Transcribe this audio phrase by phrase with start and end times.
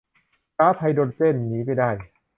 [0.57, 1.89] ก๊าซไฮโดรเจนหนีไปได้